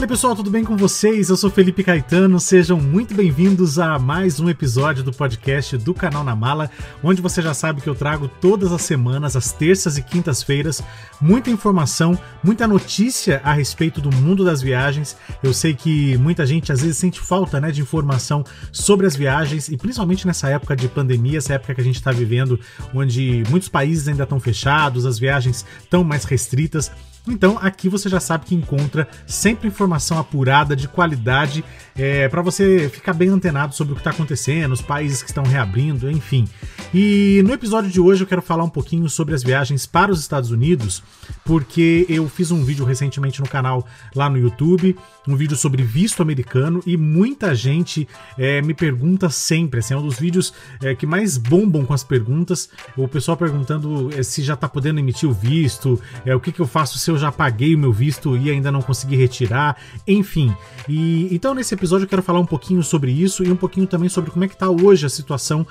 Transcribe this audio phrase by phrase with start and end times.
[0.00, 1.28] Fala pessoal, tudo bem com vocês?
[1.28, 6.24] Eu sou Felipe Caetano, sejam muito bem-vindos a mais um episódio do podcast do Canal
[6.24, 6.70] na Mala,
[7.04, 10.82] onde você já sabe que eu trago todas as semanas, às terças e quintas-feiras,
[11.20, 15.18] muita informação, muita notícia a respeito do mundo das viagens.
[15.42, 19.68] Eu sei que muita gente às vezes sente falta né, de informação sobre as viagens
[19.68, 22.58] e principalmente nessa época de pandemia, essa época que a gente está vivendo,
[22.94, 26.90] onde muitos países ainda estão fechados, as viagens estão mais restritas.
[27.28, 31.64] Então aqui você já sabe que encontra sempre informação apurada, de qualidade,
[31.96, 35.42] é, para você ficar bem antenado sobre o que está acontecendo, os países que estão
[35.42, 36.48] reabrindo, enfim.
[36.92, 40.18] E no episódio de hoje eu quero falar um pouquinho sobre as viagens para os
[40.18, 41.00] Estados Unidos,
[41.44, 44.96] porque eu fiz um vídeo recentemente no canal lá no YouTube,
[45.28, 50.02] um vídeo sobre visto americano, e muita gente é, me pergunta sempre, assim, é um
[50.02, 54.54] dos vídeos é, que mais bombam com as perguntas, o pessoal perguntando é, se já
[54.54, 57.72] está podendo emitir o visto, é, o que, que eu faço se eu já paguei
[57.72, 59.76] o meu visto e ainda não consegui retirar,
[60.08, 60.52] enfim.
[60.88, 64.08] E então nesse episódio eu quero falar um pouquinho sobre isso e um pouquinho também
[64.08, 65.64] sobre como é que está hoje a situação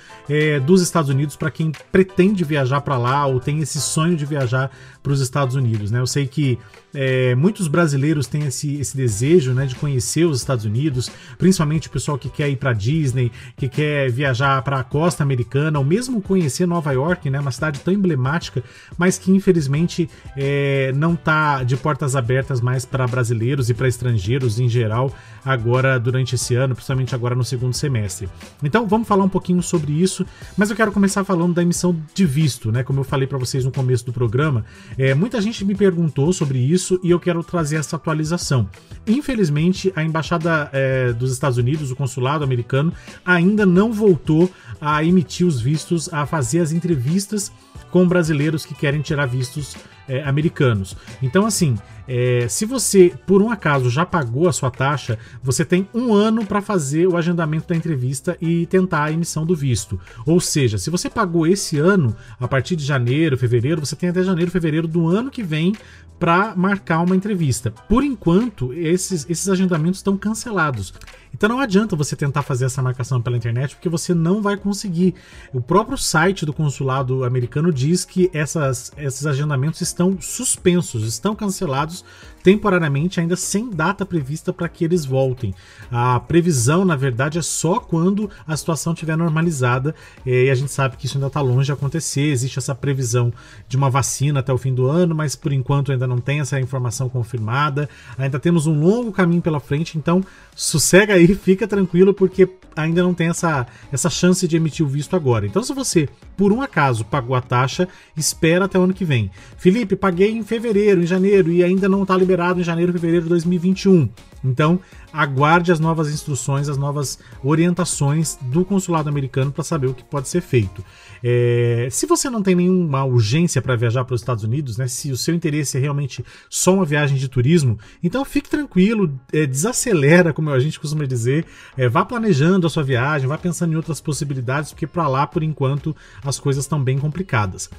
[0.66, 4.72] dos Estados Unidos para quem pretende viajar para lá ou tem esse sonho de viajar
[5.02, 6.00] para os Estados Unidos, né?
[6.00, 6.58] Eu sei que
[6.94, 11.92] é, muitos brasileiros têm esse, esse desejo né, de conhecer os Estados Unidos, principalmente o
[11.92, 16.22] pessoal que quer ir para Disney, que quer viajar para a costa americana, ou mesmo
[16.22, 18.64] conhecer Nova York, né, uma cidade tão emblemática,
[18.98, 24.60] mas que infelizmente é, não está de portas abertas mais para brasileiros e para estrangeiros
[24.60, 25.14] em geral
[25.46, 28.28] agora durante esse ano, principalmente agora no segundo semestre.
[28.64, 30.26] Então vamos falar um pouquinho sobre isso,
[30.58, 32.83] mas eu quero começar falando da emissão de visto, né?
[32.83, 34.66] Como eu falei para vocês no começo do programa,
[34.97, 38.69] é, muita gente me perguntou sobre isso e eu quero trazer essa atualização.
[39.08, 42.91] Infelizmente, a embaixada é, dos Estados Unidos, o consulado americano,
[43.25, 47.50] ainda não voltou a emitir os vistos, a fazer as entrevistas
[47.89, 49.78] com brasileiros que querem tirar vistos
[50.10, 50.98] é, americanos.
[51.22, 55.88] Então, assim, é, se você por um acaso já pagou a sua taxa, você tem
[55.94, 60.00] um ano para fazer o agendamento da entrevista e tentar a emissão do visto.
[60.25, 64.24] Ou seja, se você pagou esse ano, a partir de janeiro, fevereiro, você tem até
[64.24, 65.74] janeiro, fevereiro do ano que vem
[66.19, 67.72] para marcar uma entrevista.
[67.88, 70.94] Por enquanto, esses, esses agendamentos estão cancelados.
[71.34, 75.16] Então não adianta você tentar fazer essa marcação pela internet porque você não vai conseguir.
[75.53, 82.03] O próprio site do consulado americano diz que essas, esses agendamentos estão suspensos, estão cancelados
[82.50, 85.54] temporariamente, ainda sem data prevista para que eles voltem.
[85.92, 89.94] A previsão, na verdade, é só quando a situação estiver normalizada
[90.26, 92.32] eh, e a gente sabe que isso ainda está longe de acontecer.
[92.32, 93.32] Existe essa previsão
[93.68, 96.60] de uma vacina até o fim do ano, mas por enquanto ainda não tem essa
[96.60, 97.88] informação confirmada.
[98.18, 103.14] Ainda temos um longo caminho pela frente, então sossega aí, fica tranquilo, porque ainda não
[103.14, 105.46] tem essa, essa chance de emitir o visto agora.
[105.46, 107.88] Então, se você, por um acaso, pagou a taxa,
[108.18, 109.30] espera até o ano que vem.
[109.58, 113.29] Felipe, paguei em fevereiro, em janeiro, e ainda não está liberado em janeiro, fevereiro de
[113.29, 114.09] 2021.
[114.44, 114.79] Então,
[115.11, 120.29] aguarde as novas instruções, as novas orientações do consulado americano para saber o que pode
[120.29, 120.83] ser feito.
[121.23, 125.11] É, se você não tem nenhuma urgência para viajar para os Estados Unidos, né, se
[125.11, 130.31] o seu interesse é realmente só uma viagem de turismo, então fique tranquilo, é, desacelera,
[130.31, 131.45] como a gente costuma dizer,
[131.77, 135.44] é, vá planejando a sua viagem, vá pensando em outras possibilidades, porque para lá, por
[135.44, 137.69] enquanto, as coisas estão bem complicadas.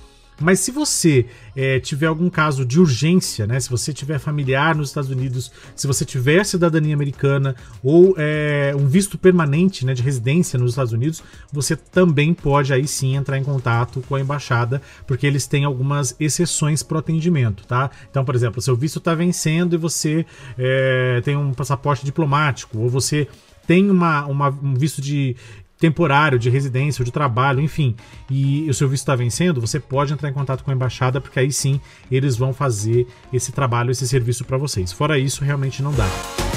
[0.41, 3.61] Mas se você é, tiver algum caso de urgência, né?
[3.61, 8.87] Se você tiver familiar nos Estados Unidos, se você tiver cidadania americana ou é, um
[8.87, 13.45] visto permanente né, de residência nos Estados Unidos, você também pode aí sim entrar em
[13.45, 17.91] contato com a embaixada, porque eles têm algumas exceções para o atendimento, tá?
[18.11, 20.25] Então, por exemplo, seu visto está vencendo e você
[20.57, 23.29] é, tem um passaporte diplomático, ou você
[23.67, 25.37] tem uma, uma, um visto de,
[25.81, 27.97] temporário, de residência de trabalho, enfim,
[28.31, 31.41] e o seu visto está vencendo, você pode entrar em contato com a embaixada, porque
[31.41, 31.81] aí sim
[32.13, 34.93] eles vão fazer esse trabalho, esse serviço para vocês.
[34.93, 36.50] Fora isso, realmente não dá.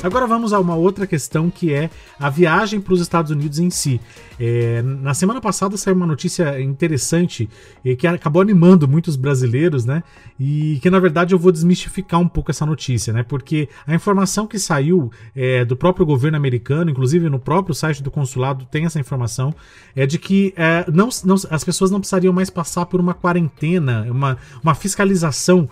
[0.00, 3.68] Agora vamos a uma outra questão que é a viagem para os Estados Unidos em
[3.68, 4.00] si.
[4.38, 7.50] É, na semana passada saiu uma notícia interessante
[7.84, 10.04] e que acabou animando muitos brasileiros, né?
[10.38, 13.24] E que na verdade eu vou desmistificar um pouco essa notícia, né?
[13.24, 18.10] Porque a informação que saiu é, do próprio governo americano, inclusive no próprio site do
[18.10, 19.52] consulado tem essa informação,
[19.96, 24.06] é de que é, não, não, as pessoas não precisariam mais passar por uma quarentena,
[24.08, 25.68] uma, uma fiscalização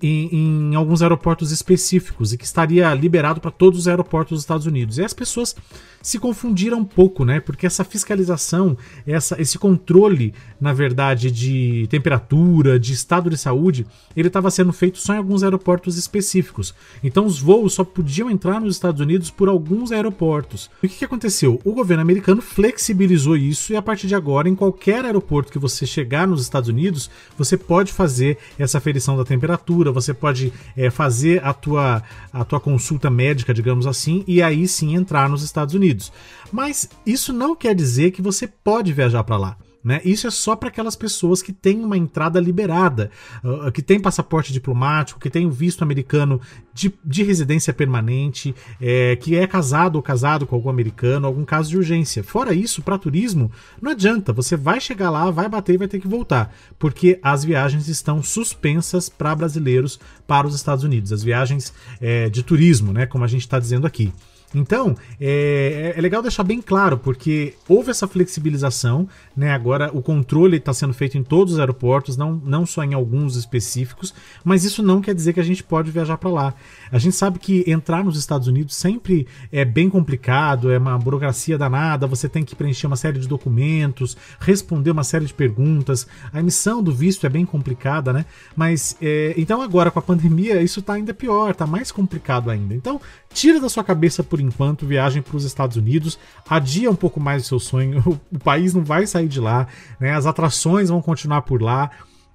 [0.00, 0.28] em,
[0.70, 4.98] em alguns aeroportos específicos e que estaria liberado para todos os aeroportos dos Estados Unidos.
[4.98, 5.54] E as pessoas
[6.02, 7.40] se confundiram um pouco, né?
[7.40, 8.76] Porque essa fiscalização,
[9.06, 13.86] essa, esse controle, na verdade, de temperatura, de estado de saúde,
[14.16, 16.74] ele estava sendo feito só em alguns aeroportos específicos.
[17.02, 20.70] Então os voos só podiam entrar nos Estados Unidos por alguns aeroportos.
[20.82, 21.60] E o que, que aconteceu?
[21.64, 25.86] O governo americano flexibilizou isso e a partir de agora, em qualquer aeroporto que você
[25.86, 27.08] chegar nos Estados Unidos,
[27.38, 32.02] você pode fazer essa aferição da temperatura, você pode é, fazer a tua,
[32.32, 35.72] a tua consulta médica, digamos assim, e aí sim entrar nos Estados.
[35.74, 36.12] Unidos.
[36.50, 39.56] Mas isso não quer dizer que você pode viajar para lá.
[39.84, 40.00] Né?
[40.04, 43.10] Isso é só para aquelas pessoas que têm uma entrada liberada,
[43.42, 46.40] uh, que têm passaporte diplomático, que têm visto americano
[46.72, 51.68] de, de residência permanente, é, que é casado ou casado com algum americano, algum caso
[51.70, 52.22] de urgência.
[52.22, 53.50] Fora isso, para turismo,
[53.80, 57.44] não adianta, você vai chegar lá, vai bater e vai ter que voltar, porque as
[57.44, 63.04] viagens estão suspensas para brasileiros para os Estados Unidos, as viagens é, de turismo, né,
[63.06, 64.12] como a gente está dizendo aqui.
[64.54, 69.52] Então, é, é, legal deixar bem claro, porque houve essa flexibilização, né?
[69.52, 73.36] Agora o controle está sendo feito em todos os aeroportos, não, não só em alguns
[73.36, 74.14] específicos,
[74.44, 76.54] mas isso não quer dizer que a gente pode viajar para lá.
[76.90, 81.56] A gente sabe que entrar nos Estados Unidos sempre é bem complicado, é uma burocracia
[81.56, 86.40] danada, você tem que preencher uma série de documentos, responder uma série de perguntas, a
[86.40, 88.26] emissão do visto é bem complicada, né?
[88.54, 92.74] Mas é, então agora com a pandemia isso está ainda pior, está mais complicado ainda.
[92.74, 93.00] Então,
[93.32, 96.18] tira da sua cabeça por enquanto viagem para os Estados Unidos,
[96.48, 99.66] adia um pouco mais o seu sonho, o país não vai sair de lá,
[99.98, 100.12] né?
[100.12, 101.90] as atrações vão continuar por lá.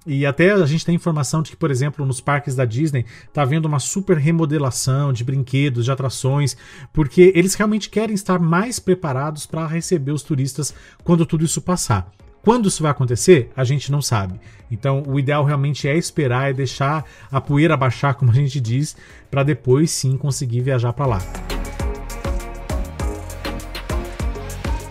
[0.06, 3.42] E até a gente tem informação de que, por exemplo, nos parques da Disney está
[3.42, 6.56] havendo uma super remodelação de brinquedos, de atrações,
[6.94, 10.72] porque eles realmente querem estar mais preparados para receber os turistas
[11.04, 12.10] quando tudo isso passar.
[12.42, 14.40] Quando isso vai acontecer, a gente não sabe.
[14.70, 18.96] Então, o ideal realmente é esperar e deixar a poeira baixar, como a gente diz,
[19.30, 21.57] para depois sim conseguir viajar para lá.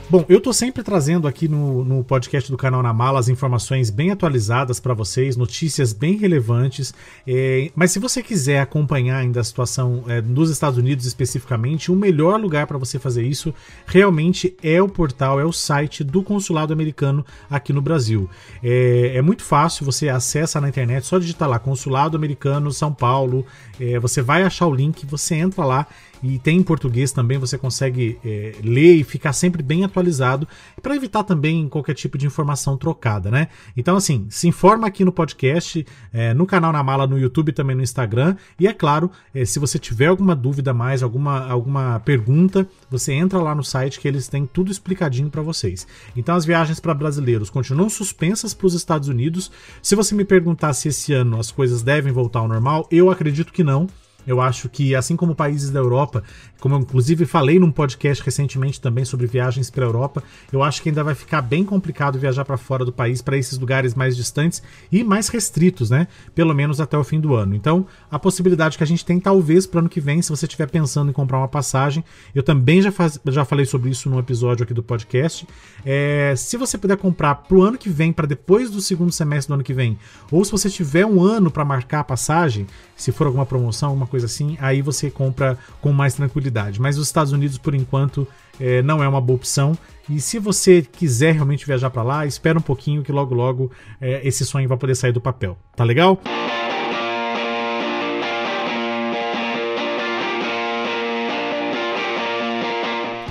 [0.10, 3.90] Bom, eu tô sempre trazendo aqui no, no podcast do canal Na Mala as informações
[3.90, 6.94] bem atualizadas para vocês, notícias bem relevantes.
[7.28, 11.96] É, mas se você quiser acompanhar ainda a situação é, nos Estados Unidos especificamente, o
[11.96, 13.54] melhor lugar para você fazer isso
[13.86, 18.30] realmente é o portal, é o site do consulado americano aqui no Brasil.
[18.64, 23.46] É, é muito fácil, você acessa na internet, só digitar lá Consulado Americano São Paulo,
[23.78, 25.86] é, você vai achar o link, você entra lá
[26.22, 30.48] e tem em português também, você consegue é, ler e ficar sempre bem atualizado
[30.82, 33.48] para evitar também qualquer tipo de informação trocada, né?
[33.76, 37.76] Então, assim, se informa aqui no podcast, é, no canal Na Mala, no YouTube também
[37.76, 38.36] no Instagram.
[38.60, 43.40] E é claro, é, se você tiver alguma dúvida mais, alguma, alguma pergunta, você entra
[43.40, 45.88] lá no site que eles têm tudo explicadinho para vocês.
[46.16, 49.52] Então, as viagens para brasileiros continuam suspensas para os Estados Unidos.
[49.82, 53.54] Se você me perguntar se esse ano as coisas devem voltar ao normal, eu acredito
[53.54, 53.88] que não.
[54.28, 56.22] Eu acho que, assim como países da Europa,
[56.60, 60.82] como eu inclusive falei num podcast recentemente também sobre viagens para a Europa, eu acho
[60.82, 64.16] que ainda vai ficar bem complicado viajar para fora do país, para esses lugares mais
[64.16, 66.08] distantes e mais restritos, né?
[66.34, 67.56] Pelo menos até o fim do ano.
[67.56, 70.46] Então, a possibilidade que a gente tem, talvez, para o ano que vem, se você
[70.46, 72.04] estiver pensando em comprar uma passagem,
[72.34, 75.48] eu também já, faz, já falei sobre isso no episódio aqui do podcast.
[75.86, 79.50] É, se você puder comprar para o ano que vem, para depois do segundo semestre
[79.50, 79.98] do ano que vem,
[80.32, 82.66] ou se você tiver um ano para marcar a passagem,
[82.96, 86.80] se for alguma promoção, alguma coisa assim, aí você compra com mais tranquilidade.
[86.82, 88.28] Mas os Estados Unidos, por enquanto,
[88.60, 89.78] é, não é uma boa opção.
[90.10, 94.26] E se você quiser realmente viajar para lá, espera um pouquinho que logo logo é,
[94.28, 95.58] esse sonho vai poder sair do papel.
[95.76, 96.20] Tá legal?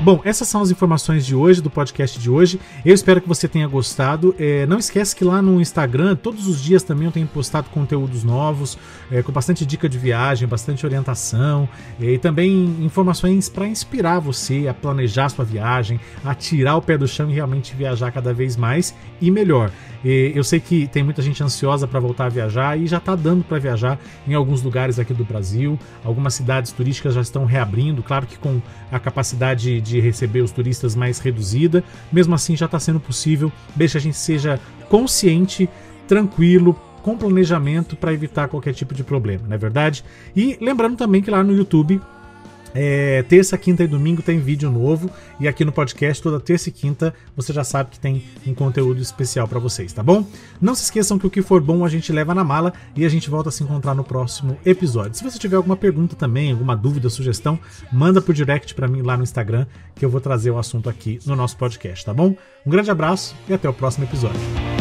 [0.07, 2.61] Bom, essas são as informações de hoje, do podcast de hoje.
[2.85, 4.37] Eu espero que você tenha gostado.
[4.39, 8.23] É, não esquece que lá no Instagram, todos os dias também eu tenho postado conteúdos
[8.23, 8.79] novos,
[9.11, 11.69] é, com bastante dica de viagem, bastante orientação
[12.01, 16.97] é, e também informações para inspirar você a planejar sua viagem, a tirar o pé
[16.97, 19.73] do chão e realmente viajar cada vez mais e melhor.
[20.05, 23.43] Eu sei que tem muita gente ansiosa para voltar a viajar e já está dando
[23.43, 23.99] para viajar
[24.29, 25.77] em alguns lugares aqui do Brasil.
[26.05, 30.95] Algumas cidades turísticas já estão reabrindo, claro que com a capacidade de receber os turistas
[30.95, 31.83] mais reduzida.
[32.13, 33.51] Mesmo assim, já está sendo possível.
[33.75, 35.69] Deixa que a gente seja consciente,
[36.07, 40.05] tranquilo, com planejamento para evitar qualquer tipo de problema, não é verdade?
[40.35, 42.01] E lembrando também que lá no YouTube
[42.79, 46.73] é, terça, quinta e domingo tem vídeo novo e aqui no podcast toda terça e
[46.73, 50.27] quinta você já sabe que tem um conteúdo especial para vocês, tá bom?
[50.61, 53.09] Não se esqueçam que o que for bom a gente leva na mala e a
[53.09, 55.15] gente volta a se encontrar no próximo episódio.
[55.15, 57.59] Se você tiver alguma pergunta também, alguma dúvida, sugestão,
[57.91, 61.19] manda por direct para mim lá no Instagram que eu vou trazer o assunto aqui
[61.25, 62.37] no nosso podcast, tá bom?
[62.67, 64.76] Um grande abraço e até o próximo episódio.